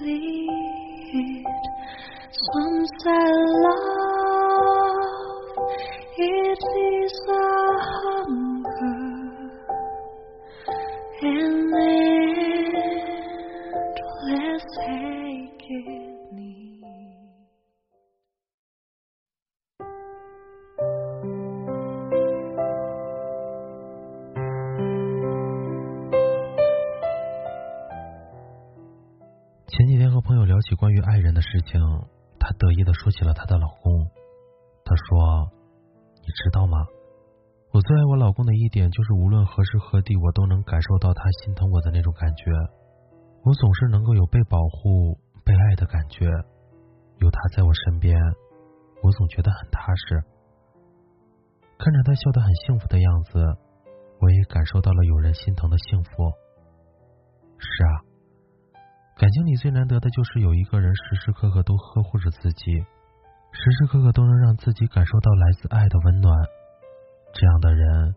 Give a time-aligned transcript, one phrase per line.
[0.00, 0.16] Some
[3.04, 3.28] say
[3.64, 4.19] love,
[30.60, 31.80] 聊起关于爱人的事情，
[32.38, 34.04] 她得意的说起了她的老公。
[34.84, 35.48] 她说
[36.20, 36.76] ：“你知道吗？
[37.72, 42.52] 我最爱我老公的一点就是，无论何时何地，我都能感受到他心疼我的那种感觉。
[43.42, 46.28] 我总是能够有被保护、被爱的感觉。
[46.28, 48.20] 有他在我身边，
[49.02, 50.22] 我总觉得很踏实。
[51.78, 53.38] 看着他笑得很幸福的样子，
[54.20, 56.10] 我也感受到了有人心疼的幸福。
[57.56, 58.04] 是啊。”
[59.20, 66.34] 感情里最难得的就是有一个人时时刻刻都呵护着自己，时时刻刻都能让自己感受到来自爱的温暖。
[67.34, 68.14] 这样的人，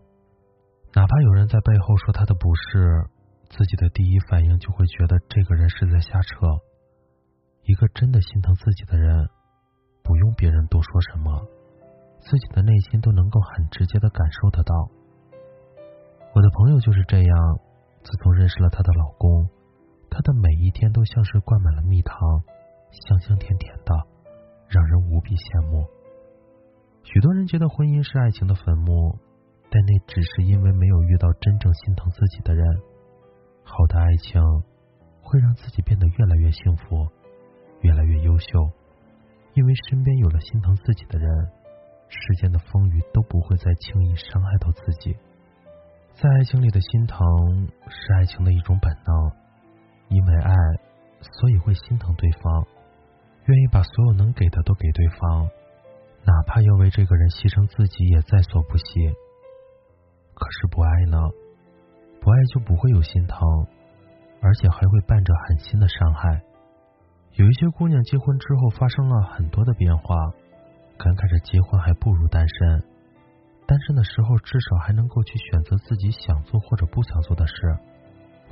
[0.94, 3.04] 哪怕有人在背后说他的不是，
[3.50, 6.48] 自己的第一反应就会觉得这个人是在瞎扯。
[7.64, 9.28] 一个真的心疼自己的人，
[10.04, 11.46] 不用别人多说什么，
[12.22, 14.74] 自己的内心都能够很直接的感受得到。
[16.34, 17.59] 我的朋友就是这样，
[18.04, 19.50] 自从认识了她的老公。
[20.14, 22.16] 她的每一天都像是灌满了蜜糖，
[22.92, 23.92] 香香甜甜的，
[24.69, 25.83] 让人无比羡慕。
[27.02, 29.18] 许多人觉得婚姻是爱情的坟墓，
[29.72, 32.63] 但那只是因为没有遇到真正心疼自己的人。
[33.63, 34.40] 好的爱情
[35.23, 37.09] 会让自己变得越来越幸福，
[37.81, 38.47] 越来越优秀，
[39.56, 41.28] 因为身边有了心疼自己的人，
[42.07, 45.18] 世间的风雨都不会再轻易伤害到自己。
[46.13, 47.18] 在爱情里的心疼
[47.90, 49.43] 是爱情的一种本能。
[50.13, 50.53] 因为爱，
[51.22, 52.68] 所以会心疼对方，
[53.46, 55.50] 愿意把所有能给的都给对方，
[56.24, 58.85] 哪怕要为这个人牺牲自己也在所不惜。
[60.35, 61.18] 可是不爱呢？
[62.22, 63.40] 不爱就不会有心疼，
[64.41, 66.41] 而且还会伴着狠心的伤害。
[67.34, 70.16] 有一些姑娘结婚之后发生了很多的变化，
[70.97, 72.84] 感慨着结婚还不如单身。
[73.66, 77.53] 单身的时候至少还能够去选择自己想做或者不想做的事。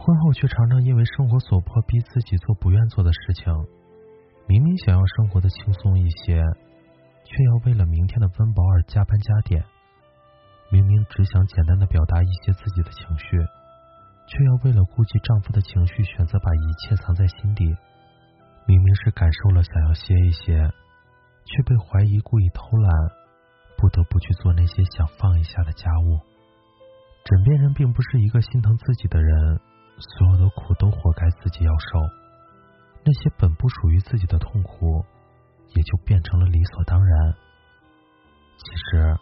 [0.03, 3.53] 婚后却常常因为生活所迫逼自己做不愿做的事情，
[4.47, 6.41] 明明想要生活的轻松一些，
[7.23, 9.61] 却要为了明天的温饱而加班加点；
[10.71, 13.37] 明明只想简单的表达一些自己的情绪，
[14.25, 17.69] 却要为了顾及丈夫的情绪选择把一切藏在心底；
[18.65, 20.67] 明明是感受了想要歇一歇，
[21.45, 22.91] 却被怀疑故意偷懒，
[23.77, 26.17] 不得不去做那些想放一下的家务。
[27.23, 29.61] 枕边人并不是一个心疼自己的人。
[30.01, 31.99] 所有的苦都活该自己要受，
[33.05, 35.05] 那些本不属于自己的痛苦，
[35.75, 37.33] 也就变成了理所当然。
[38.57, 39.15] 其实，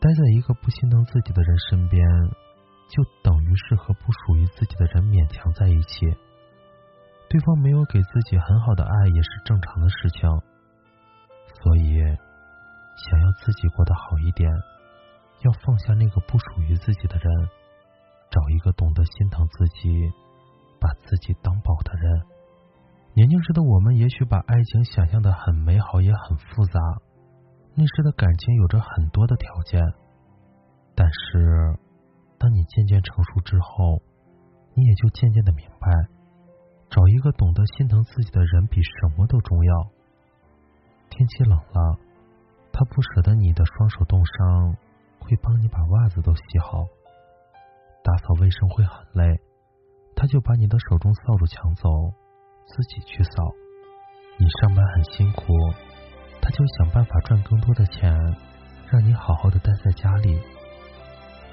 [0.00, 2.06] 待在一个不心疼自己的人身边，
[2.88, 6.06] 就等于是和不属于自己的人勉强在一起。
[7.28, 10.28] 对方没有给自己很好的爱，也是正常的事情。
[11.62, 11.98] 所以，
[12.96, 14.50] 想要自己过得好一点，
[15.42, 17.03] 要放下那个不属于自己
[19.64, 20.12] 自己、
[20.78, 22.22] 把自己当宝的人。
[23.14, 26.78] 年轻时的我们，也许把爱情想象的很美好，也很复杂。
[27.74, 29.80] 那时的感情有着很多的条件，
[30.94, 31.78] 但是
[32.36, 34.02] 当你渐渐成熟之后，
[34.74, 35.88] 你也就渐渐的明白，
[36.90, 39.90] 找一个懂得心疼自己的人比什么都重要。
[41.08, 41.98] 天气冷了，
[42.70, 44.76] 他不舍得你的双手冻伤，
[45.20, 46.84] 会帮你把袜子都洗好。
[48.02, 49.40] 打扫卫生会很累，
[50.16, 51.88] 他就把你的手中扫帚抢走，
[52.66, 53.30] 自己去扫。
[54.36, 55.44] 你上班很辛苦，
[56.40, 58.12] 他就想办法赚更多的钱，
[58.90, 60.40] 让你好好的待在家里。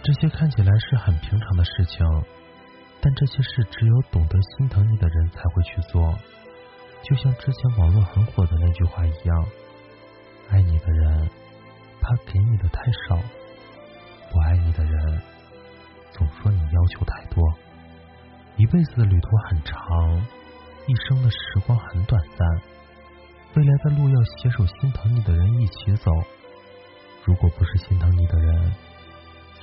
[0.03, 2.05] 这些看起来是很平常的事情，
[3.01, 6.17] 但这些事只有懂得心疼你的人才会去做。
[7.03, 9.45] 就像之前网络很火的那句话一样：
[10.49, 11.29] 爱你的人
[12.01, 13.15] 他给你的太少，
[14.31, 15.21] 不爱你的人。
[16.11, 17.43] 总说你要求太多，
[18.61, 19.75] 一辈子的旅途很长，
[20.85, 22.47] 一生的时光很短暂，
[23.55, 26.11] 未来的路要携手心疼你的人一起走。
[27.25, 28.71] 如果不是心疼你的人，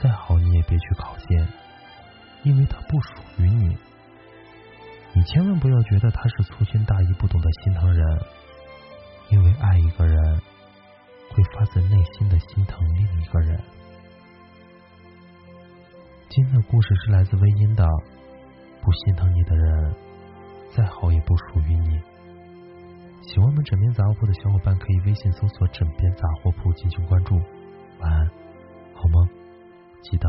[0.03, 1.49] 再好你也别去考验，
[2.43, 3.79] 因为他不属于你。
[5.13, 8.05] 你千万不要觉得他是粗心大意、不懂得心疼人，
[9.29, 10.43] 因为爱一个人
[11.31, 13.63] 会发自内心的心疼另一个人。
[16.31, 17.87] 今天的故事是来自微音的，
[18.83, 19.95] 不心疼你的人，
[20.75, 22.01] 再好也不属于你。
[23.23, 27.37] 喜欢我们枕边杂货铺的小伙伴可以微信搜索“枕边杂货铺”进行关注。
[28.01, 28.27] 晚安，
[28.95, 29.29] 好梦，
[30.03, 30.29] 记得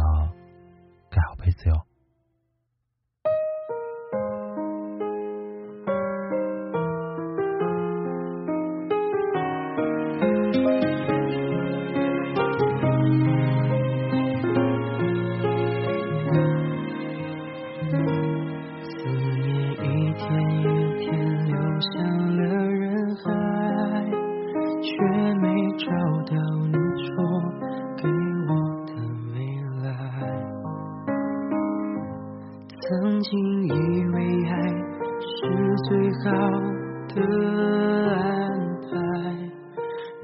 [1.10, 1.89] 盖好被子哟。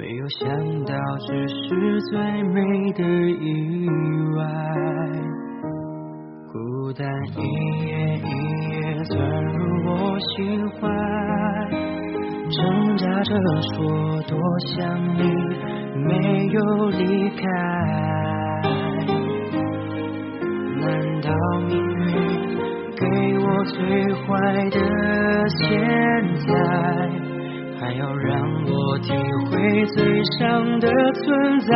[0.06, 0.48] 没有想
[0.84, 2.62] 到只是最美
[2.94, 3.02] 的
[3.42, 3.90] 意
[4.38, 4.40] 外。
[6.54, 7.42] 孤单一
[7.88, 8.30] 夜一
[8.70, 9.58] 夜钻入
[9.90, 10.78] 我心怀，
[12.52, 13.34] 挣扎着
[13.74, 13.76] 说
[14.28, 14.78] 多想
[15.16, 15.24] 你，
[16.04, 16.60] 没有
[16.92, 17.42] 离开。
[20.82, 20.86] 难
[21.22, 21.32] 道
[21.68, 22.14] 命运？
[22.96, 23.04] 给
[23.40, 24.30] 我最坏
[24.70, 24.78] 的
[25.50, 25.66] 现
[26.46, 26.54] 在，
[27.86, 29.12] 还要让我体
[29.46, 31.68] 会最伤的存在。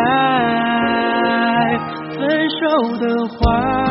[2.17, 2.65] 分手
[2.97, 3.05] 的
[3.37, 3.88] 话，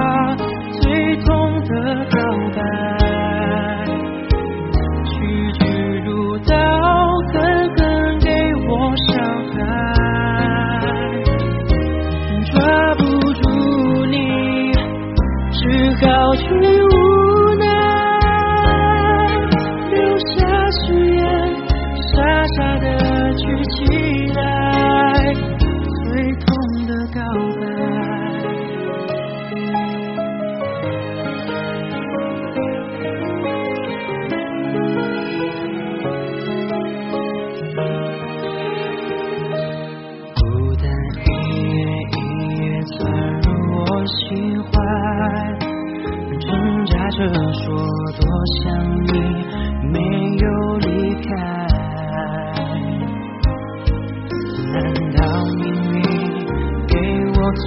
[57.53, 57.65] 最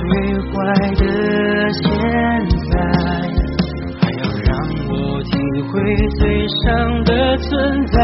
[0.50, 0.52] 坏
[0.96, 1.04] 的
[1.74, 1.84] 现
[2.70, 2.74] 在，
[4.02, 4.50] 还要让
[4.88, 4.92] 我
[5.24, 5.32] 体
[5.72, 5.74] 会
[6.18, 7.50] 最伤的存
[7.88, 7.98] 在？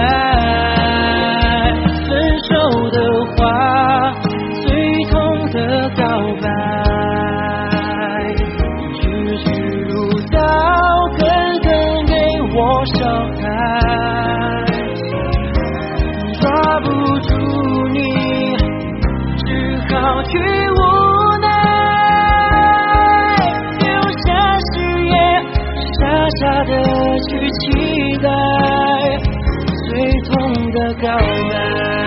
[26.39, 26.71] 傻的
[27.29, 28.29] 去期待
[29.87, 29.89] 最
[30.29, 31.07] 痛的告
[31.51, 32.06] 白，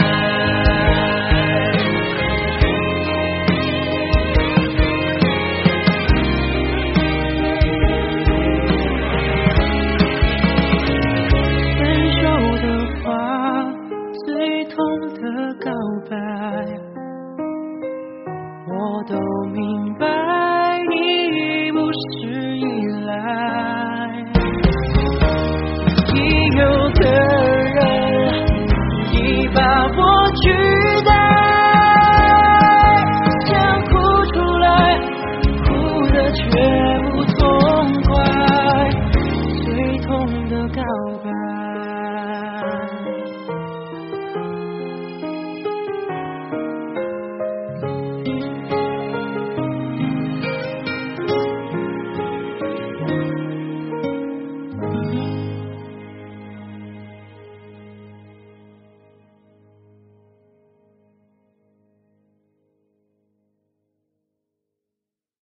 [29.60, 30.02] 把过
[30.42, 30.59] 去